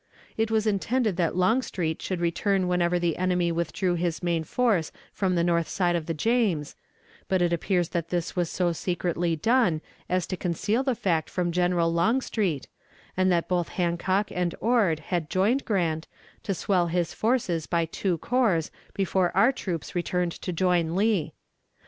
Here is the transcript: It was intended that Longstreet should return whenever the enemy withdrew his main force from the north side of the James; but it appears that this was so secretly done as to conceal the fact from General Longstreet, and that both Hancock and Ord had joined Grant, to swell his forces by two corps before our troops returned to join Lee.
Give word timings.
It 0.35 0.49
was 0.49 0.65
intended 0.65 1.15
that 1.17 1.35
Longstreet 1.35 2.01
should 2.01 2.21
return 2.21 2.67
whenever 2.67 2.97
the 2.97 3.17
enemy 3.17 3.51
withdrew 3.51 3.93
his 3.93 4.23
main 4.23 4.43
force 4.43 4.91
from 5.13 5.35
the 5.35 5.43
north 5.43 5.67
side 5.69 5.95
of 5.95 6.07
the 6.07 6.15
James; 6.15 6.75
but 7.27 7.39
it 7.39 7.53
appears 7.53 7.89
that 7.89 8.09
this 8.09 8.35
was 8.35 8.49
so 8.49 8.71
secretly 8.73 9.35
done 9.35 9.79
as 10.09 10.25
to 10.25 10.35
conceal 10.37 10.81
the 10.81 10.95
fact 10.95 11.29
from 11.29 11.51
General 11.51 11.93
Longstreet, 11.93 12.67
and 13.15 13.31
that 13.31 13.47
both 13.47 13.69
Hancock 13.77 14.31
and 14.31 14.55
Ord 14.59 14.99
had 15.11 15.29
joined 15.29 15.65
Grant, 15.65 16.07
to 16.41 16.55
swell 16.55 16.87
his 16.87 17.13
forces 17.13 17.67
by 17.67 17.85
two 17.85 18.17
corps 18.17 18.71
before 18.95 19.31
our 19.37 19.51
troops 19.51 19.93
returned 19.93 20.31
to 20.31 20.51
join 20.51 20.95
Lee. 20.95 21.33